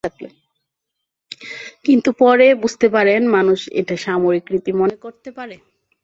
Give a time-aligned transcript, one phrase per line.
[1.85, 5.55] কিন্তু পরে বুঝতে পারেন, মানুষ এটা সামরিক রীতি মনে করতে পারে।